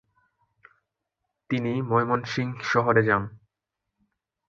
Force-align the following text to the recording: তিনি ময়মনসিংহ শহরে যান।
তিনি 1.49 1.73
ময়মনসিংহ 1.81 2.55
শহরে 2.63 3.01
যান। 3.03 3.23